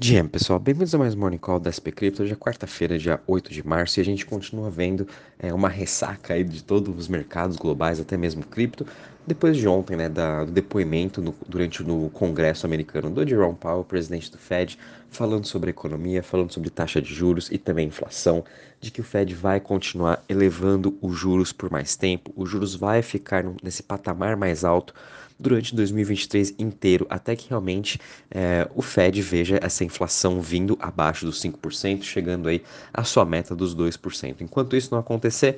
[0.00, 2.22] GM, pessoal, bem-vindos a mais um Morning Call da SP Crypto.
[2.22, 5.08] Hoje é quarta-feira, dia 8 de março, e a gente continua vendo
[5.40, 8.86] é, uma ressaca aí de todos os mercados globais, até mesmo cripto,
[9.26, 13.82] depois de ontem, né, da, do depoimento no, durante o Congresso americano do Jerome Powell,
[13.82, 14.78] presidente do Fed,
[15.10, 18.44] falando sobre economia, falando sobre taxa de juros e também inflação,
[18.80, 23.02] de que o Fed vai continuar elevando os juros por mais tempo, os juros vai
[23.02, 24.94] ficar nesse patamar mais alto
[25.38, 28.00] durante 2023 inteiro, até que realmente
[28.30, 33.54] é, o Fed veja essa inflação vindo abaixo dos 5%, chegando aí à sua meta
[33.54, 34.36] dos 2%.
[34.40, 35.56] Enquanto isso não acontecer,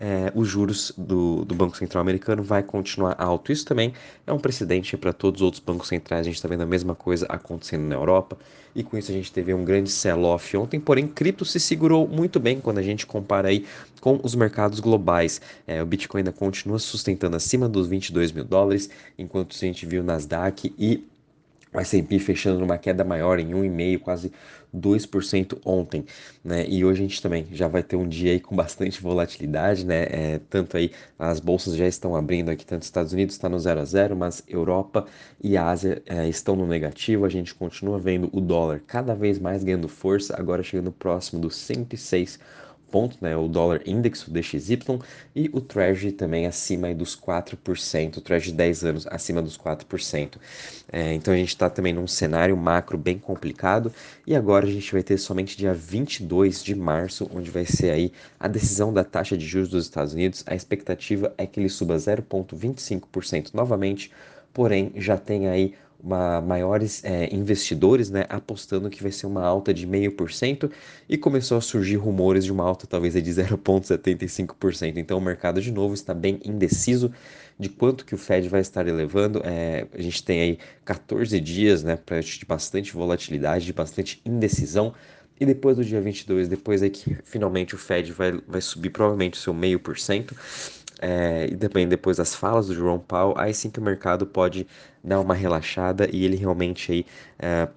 [0.00, 3.52] é, os juros do, do Banco Central americano vai continuar alto.
[3.52, 3.92] Isso também
[4.26, 6.22] é um precedente para todos os outros bancos centrais.
[6.22, 8.38] A gente está vendo a mesma coisa acontecendo na Europa
[8.74, 10.78] e com isso a gente teve um grande sell-off ontem.
[10.78, 13.64] Porém, cripto se segurou muito bem quando a gente compara aí
[14.00, 15.40] com os mercados globais.
[15.66, 20.02] É, o Bitcoin ainda continua sustentando acima dos 22 mil dólares, enquanto a gente viu
[20.02, 21.06] Nasdaq e
[21.72, 24.32] o S&P fechando numa queda maior em 1,5%, quase
[24.74, 26.04] 2% ontem,
[26.44, 26.66] né?
[26.68, 30.06] E hoje a gente também já vai ter um dia aí com bastante volatilidade, né?
[30.10, 33.80] É, tanto aí as bolsas já estão abrindo aqui, tanto Estados Unidos está no 0
[33.80, 35.06] a 0, mas Europa
[35.42, 37.24] e Ásia é, estão no negativo.
[37.24, 41.56] A gente continua vendo o dólar cada vez mais ganhando força, agora chegando próximo dos
[41.56, 42.38] 106
[42.90, 44.78] ponto, né, o dólar index, o DXY,
[45.34, 50.36] e o Treasury também acima dos 4%, o Treasury 10 anos acima dos 4%.
[50.90, 53.92] É, então a gente está também num cenário macro bem complicado,
[54.26, 58.12] e agora a gente vai ter somente dia 22 de março, onde vai ser aí
[58.38, 60.42] a decisão da taxa de juros dos Estados Unidos.
[60.46, 64.10] A expectativa é que ele suba 0,25% novamente,
[64.52, 69.74] porém já tem aí uma, maiores é, investidores né, apostando que vai ser uma alta
[69.74, 70.70] de 0,5%
[71.08, 74.96] e começou a surgir rumores de uma alta talvez de 0,75%.
[74.96, 77.12] Então o mercado de novo está bem indeciso
[77.58, 79.42] de quanto que o Fed vai estar elevando.
[79.44, 84.94] É, a gente tem aí 14 dias né, de bastante volatilidade, de bastante indecisão.
[85.40, 89.38] E depois do dia 22, depois é que finalmente o Fed vai, vai subir provavelmente
[89.38, 90.34] o seu meio por cento
[91.00, 94.66] é, e também depois das falas do Jerome Powell, aí sim que o mercado pode
[95.02, 97.06] dar uma relaxada e ele realmente aí
[97.38, 97.68] é,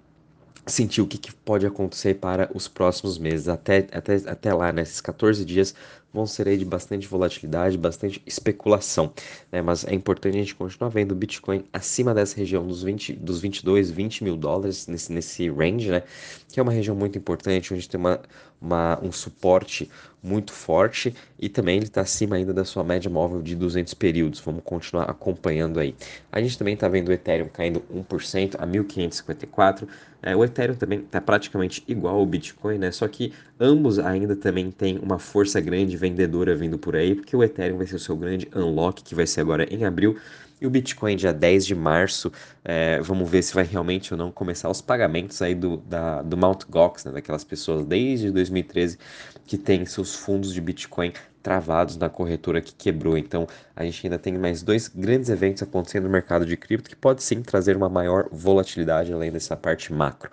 [0.65, 3.47] sentir o que, que, pode acontecer para os próximos meses.
[3.47, 5.75] Até, até, até lá, nesses né, 14 dias,
[6.13, 9.13] vão ser aí de bastante volatilidade, bastante especulação.
[9.51, 9.61] Né?
[9.61, 13.41] Mas é importante a gente continuar vendo o Bitcoin acima dessa região dos, 20, dos
[13.41, 16.03] 22, 20 mil dólares, nesse, nesse range, né?
[16.49, 18.19] que é uma região muito importante, onde tem uma,
[18.61, 19.89] uma, um suporte
[20.21, 24.39] muito forte e também ele está acima ainda da sua média móvel de 200 períodos.
[24.39, 25.95] Vamos continuar acompanhando aí.
[26.31, 29.87] A gente também está vendo o Ethereum caindo 1% a 1.554.
[30.21, 32.91] É, o Ethereum também está praticamente igual ao Bitcoin, né?
[32.91, 37.43] Só que ambos ainda também têm uma força grande vendedora vindo por aí, porque o
[37.43, 40.17] Ethereum vai ser o seu grande unlock, que vai ser agora em abril.
[40.59, 42.31] E o Bitcoin, dia 10 de março,
[42.63, 46.37] é, vamos ver se vai realmente ou não começar os pagamentos aí do, da, do
[46.37, 46.65] Mt.
[46.69, 48.99] Gox, né, daquelas pessoas desde 2013
[49.45, 53.17] que têm seus fundos de Bitcoin travados na corretora que quebrou.
[53.17, 56.95] Então, a gente ainda tem mais dois grandes eventos acontecendo no mercado de cripto que
[56.95, 60.29] pode sim trazer uma maior volatilidade além dessa parte macro.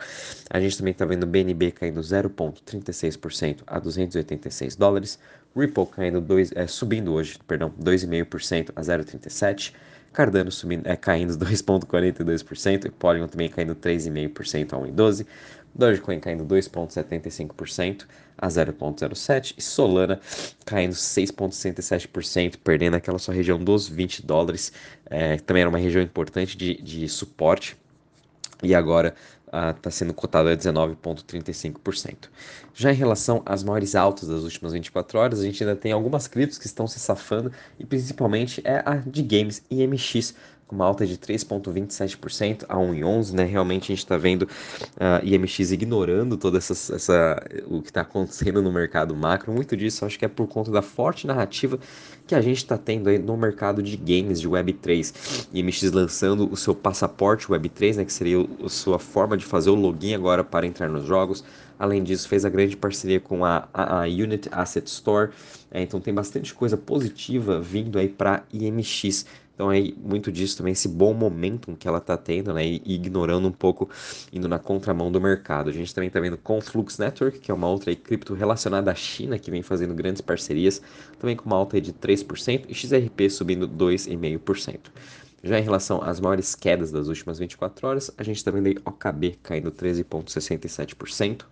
[0.50, 5.18] A gente também está vendo o BNB caindo 0,36% a 286 dólares,
[5.56, 9.72] Ripple caindo dois, é, subindo hoje, perdão, 2,5% a 0,37
[10.12, 15.26] Cardano subindo, é, caindo 2,42%, e Polygon também caindo 3,5% a 1,12%,
[15.74, 20.18] Dogecoin caindo 2,75% a 0,07% e Solana
[20.64, 24.72] caindo 6,67%, perdendo aquela sua região dos 20 dólares,
[25.06, 27.76] é, também era uma região importante de, de suporte,
[28.62, 29.14] e agora
[29.48, 32.28] está uh, sendo cotado a 19,35%.
[32.74, 36.28] Já em relação às maiores altas das últimas 24 horas, a gente ainda tem algumas
[36.28, 40.34] criptos que estão se safando e principalmente é a de games IMX,
[40.68, 43.44] com uma alta de 3,27% a 1,11, né?
[43.44, 44.46] Realmente a gente está vendo
[45.00, 49.52] a uh, IMX ignorando toda essa, essa o que está acontecendo no mercado macro.
[49.52, 51.78] Muito disso acho que é por conta da forte narrativa
[52.26, 55.48] que a gente está tendo aí no mercado de games de Web3.
[55.52, 58.04] IMX lançando o seu passaporte Web3, né?
[58.04, 61.42] Que seria a sua forma de fazer o login agora para entrar nos jogos.
[61.78, 65.30] Além disso, fez a grande parceria com a, a, a Unit Asset Store.
[65.70, 69.24] É, então tem bastante coisa positiva vindo aí para IMX.
[69.58, 73.48] Então aí muito disso também esse bom momentum que ela está tendo, né, e ignorando
[73.48, 73.90] um pouco
[74.32, 75.68] indo na contramão do mercado.
[75.68, 78.94] A gente também está vendo Conflux Network, que é uma outra aí, cripto relacionada à
[78.94, 80.80] China que vem fazendo grandes parcerias,
[81.18, 84.78] também com uma alta de 3% e XRP subindo 2,5%.
[85.42, 88.76] Já em relação às maiores quedas das últimas 24 horas, a gente está vendo aí
[88.84, 91.42] OKB caindo 13,67%,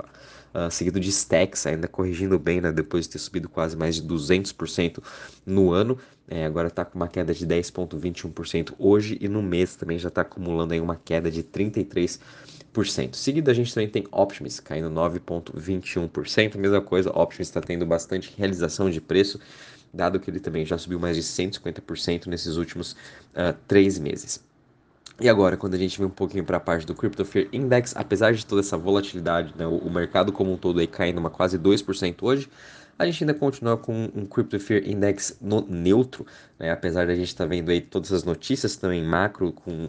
[0.54, 4.02] uh, seguido de Stacks ainda corrigindo bem, né, depois de ter subido quase mais de
[4.02, 5.02] 200%
[5.44, 5.98] no ano.
[6.28, 10.22] É, agora está com uma queda de 10,21% hoje e no mês também já está
[10.22, 12.18] acumulando aí uma queda de 33%.
[13.14, 16.56] Seguido, a gente também tem Optimus caindo 9,21%.
[16.56, 19.40] Mesma coisa, Optimus está tendo bastante realização de preço,
[19.94, 24.44] dado que ele também já subiu mais de 150% nesses últimos uh, três meses.
[25.18, 27.94] E agora, quando a gente vem um pouquinho para a parte do Crypto Fear Index,
[27.96, 31.58] apesar de toda essa volatilidade, né, o, mercado como um todo aí caindo uma quase
[31.58, 32.50] 2% hoje,
[32.98, 36.26] a gente ainda continua com um Crypto Fear Index no neutro,
[36.58, 36.70] né?
[36.70, 39.88] apesar de a gente estar tá vendo aí todas as notícias também macro com,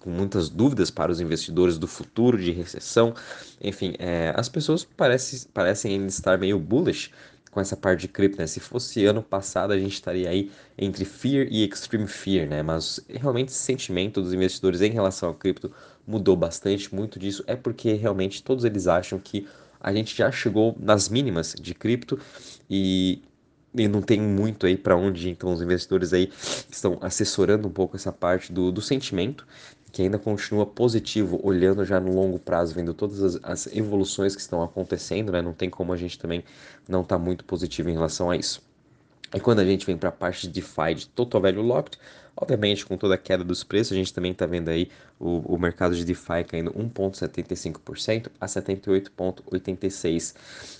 [0.00, 3.14] com muitas dúvidas para os investidores do futuro de recessão.
[3.60, 7.10] Enfim, é, as pessoas parecem, estar meio bullish
[7.56, 8.46] com essa parte de cripto, né?
[8.46, 12.62] Se fosse ano passado, a gente estaria aí entre fear e extreme fear, né?
[12.62, 15.72] Mas realmente esse sentimento dos investidores em relação ao cripto
[16.06, 16.94] mudou bastante.
[16.94, 19.48] Muito disso é porque realmente todos eles acham que
[19.80, 22.18] a gente já chegou nas mínimas de cripto
[22.68, 23.22] e,
[23.74, 26.30] e não tem muito aí para onde então os investidores aí
[26.70, 29.46] estão assessorando um pouco essa parte do, do sentimento
[29.96, 34.42] que ainda continua positivo, olhando já no longo prazo, vendo todas as, as evoluções que
[34.42, 35.40] estão acontecendo, né?
[35.40, 36.44] Não tem como a gente também
[36.86, 38.60] não estar tá muito positivo em relação a isso.
[39.34, 41.98] E quando a gente vem para a parte de DeFi de Total Value Locked,
[42.38, 45.58] Obviamente, com toda a queda dos preços, a gente também está vendo aí o, o,
[45.58, 50.36] mercado de DeFi caindo 1,75% a 78,86 uh,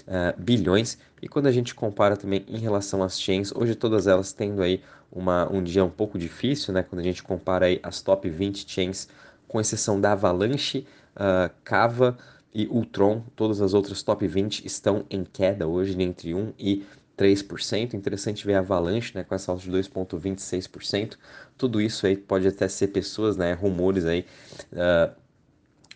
[0.06, 0.98] ah, bilhões.
[1.22, 4.82] E quando a gente compara também em relação às chains, hoje todas elas tendo aí
[5.10, 6.82] uma, um dia um pouco difícil, né?
[6.82, 9.08] Quando a gente compara aí as top 20 chains,
[9.48, 12.19] com exceção da Avalanche, uh, Kava
[12.52, 16.84] e Ultron, todas as outras top 20 estão em queda hoje, entre 1 e
[17.17, 17.95] 3%.
[17.95, 21.17] Interessante ver a Avalanche né, com essa alta de 2,26%.
[21.57, 24.27] Tudo isso aí pode até ser pessoas, né, rumores aí
[24.73, 25.15] uh,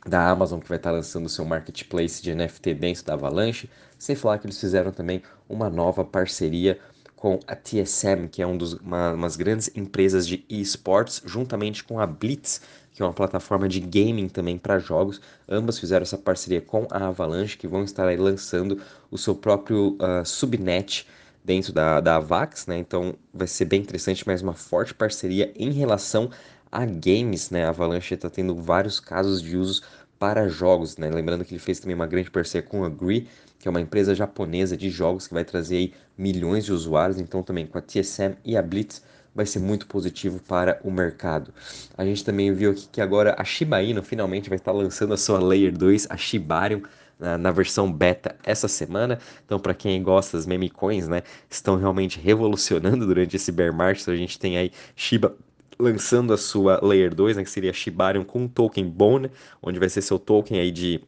[0.09, 3.69] da Amazon que vai estar lançando seu marketplace de NFT dentro da Avalanche.
[3.99, 6.79] Sem falar que eles fizeram também uma nova parceria
[7.15, 12.01] com a TSM, que é um dos, uma, umas grandes empresas de esports, juntamente com
[12.01, 15.21] a Blitz, que é uma plataforma de gaming também para jogos.
[15.49, 19.97] Ambas fizeram essa parceria com a Avalanche, que vão estar aí lançando o seu próprio
[19.97, 21.07] uh, subnet
[21.45, 22.77] dentro da, da Avax, né?
[22.79, 26.31] Então vai ser bem interessante, mais uma forte parceria em relação
[26.71, 27.65] a games, né?
[27.65, 29.83] A Avalanche está tendo vários casos de usos
[30.19, 31.11] para jogos, né?
[31.11, 33.27] Lembrando que ele fez também uma grande parceria com a Agree,
[33.59, 37.43] que é uma empresa japonesa de jogos que vai trazer aí milhões de usuários, então
[37.43, 39.03] também com a TSM e a Blitz
[39.35, 41.53] vai ser muito positivo para o mercado.
[41.97, 45.17] A gente também viu aqui que agora a Shiba Inu finalmente vai estar lançando a
[45.17, 46.83] sua Layer 2, a Shibarium,
[47.21, 49.19] na, na versão beta essa semana.
[49.45, 54.09] Então, para quem gosta das meme coins, né, estão realmente revolucionando durante esse bear market.
[54.09, 55.37] A gente tem aí Shiba
[55.79, 59.31] lançando a sua Layer 2, né, que seria Shibarium com token Bone,
[59.63, 61.01] onde vai ser seu token aí de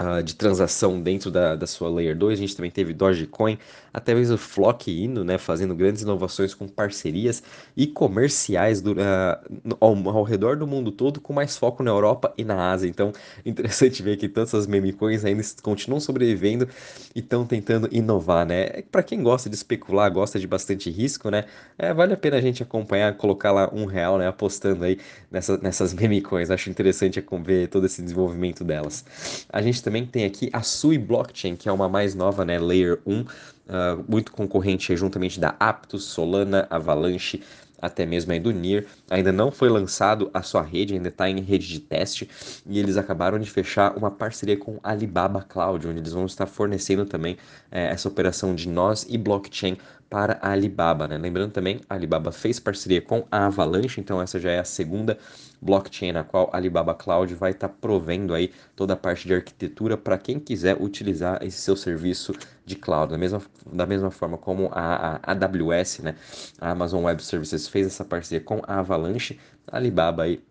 [0.00, 2.38] uh, de transação dentro da, da sua Layer 2.
[2.38, 3.58] A gente também teve Dogecoin,
[3.92, 7.42] até mesmo Flock indo, né, fazendo grandes inovações com parcerias
[7.76, 12.32] e comerciais do, uh, ao, ao, redor do mundo todo, com mais foco na Europa
[12.36, 12.88] e na Ásia.
[12.88, 13.12] Então,
[13.44, 16.68] interessante ver que tantas as meme coins ainda continuam sobrevivendo
[17.14, 18.82] e estão tentando inovar, né?
[18.90, 21.44] Para quem gosta de especular, gosta de bastante risco, né?
[21.78, 24.98] É, vale a pena a gente acompanhar, colocar lá um real, né, apostando aí
[25.30, 26.50] nessa, nessas meme coins.
[26.50, 29.04] Acho interessante ver todo esse desenvolvimento delas.
[29.52, 32.98] A gente também tem aqui a Sui Blockchain, que é uma mais nova, né, Layer
[33.06, 33.26] 1, uh,
[33.68, 37.40] ah, muito concorrente juntamente da Aptos, Solana, Avalanche,
[37.80, 38.88] até mesmo aí do NIR.
[39.08, 42.28] Ainda não foi lançado a sua rede, ainda está em rede de teste,
[42.66, 47.06] e eles acabaram de fechar uma parceria com Alibaba Cloud, onde eles vão estar fornecendo
[47.06, 47.36] também
[47.70, 49.76] eh, essa operação de nós e blockchain
[50.08, 51.08] para a Alibaba.
[51.08, 51.18] Né?
[51.18, 55.18] Lembrando também, a Alibaba fez parceria com a Avalanche, então essa já é a segunda
[55.60, 59.34] blockchain na qual a Alibaba Cloud vai estar tá provendo aí toda a parte de
[59.34, 62.34] arquitetura para quem quiser utilizar esse seu serviço
[62.64, 63.10] de cloud.
[63.10, 66.14] Da mesma, da mesma forma como a, a AWS, né?
[66.60, 70.42] a Amazon Web Services fez essa parceria com a Avalanche, a Alibaba aí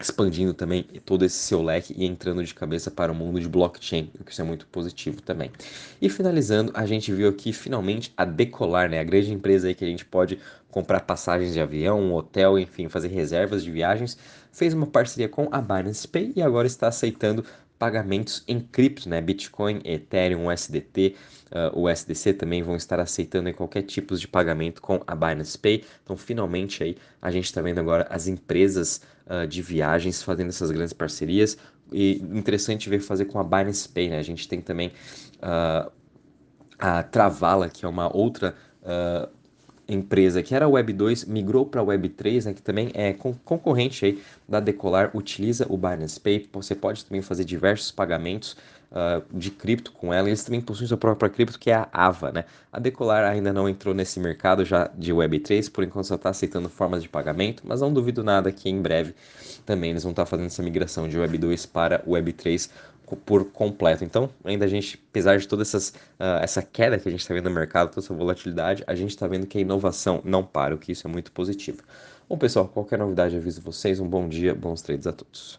[0.00, 4.10] expandindo também todo esse seu leque e entrando de cabeça para o mundo de blockchain,
[4.18, 5.50] o que isso é muito positivo também.
[6.00, 9.84] E finalizando, a gente viu aqui finalmente a Decolar, né, a grande empresa aí que
[9.84, 10.38] a gente pode
[10.70, 14.16] comprar passagens de avião, um hotel, enfim, fazer reservas de viagens,
[14.52, 17.44] fez uma parceria com a Binance Pay e agora está aceitando
[17.80, 19.22] pagamentos em cripto, né?
[19.22, 21.16] Bitcoin, Ethereum, USDT,
[21.50, 25.82] uh, o USDC também vão estar aceitando qualquer tipo de pagamento com a Binance Pay.
[26.04, 30.70] Então, finalmente aí a gente está vendo agora as empresas uh, de viagens fazendo essas
[30.70, 31.56] grandes parcerias
[31.90, 34.18] e interessante ver fazer com a Binance Pay, né?
[34.18, 34.92] A gente tem também
[35.38, 35.90] uh,
[36.78, 38.54] a Travala, que é uma outra
[39.92, 43.12] empresa que era Web 2 migrou para Web 3, né, que também é
[43.44, 46.48] concorrente aí da Decolar, utiliza o Binance Pay.
[46.52, 48.56] Você pode também fazer diversos pagamentos
[48.90, 50.28] uh, de cripto com ela.
[50.28, 52.32] Eles também possuem sua própria cripto, que é a AVA.
[52.32, 52.44] Né?
[52.72, 56.30] A Decolar ainda não entrou nesse mercado já de Web 3, por enquanto só está
[56.30, 59.14] aceitando formas de pagamento, mas não duvido nada que em breve
[59.64, 62.70] também eles vão estar tá fazendo essa migração de Web 2 para Web 3
[63.16, 64.04] por completo.
[64.04, 65.88] Então, ainda a gente, apesar de toda essas,
[66.18, 69.10] uh, essa queda que a gente está vendo no mercado, toda essa volatilidade, a gente
[69.10, 71.82] está vendo que a inovação não para, o que isso é muito positivo.
[72.28, 73.98] Bom, pessoal, qualquer novidade aviso vocês.
[73.98, 75.58] Um bom dia, bons trades a todos.